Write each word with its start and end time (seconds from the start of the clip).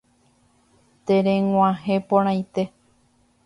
Tereg̃uahẽporãite. 1.05 2.63